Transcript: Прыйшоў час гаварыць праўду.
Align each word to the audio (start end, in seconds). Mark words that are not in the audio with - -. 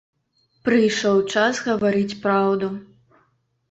Прыйшоў 0.69 1.21
час 1.35 1.63
гаварыць 1.69 2.19
праўду. 2.27 2.67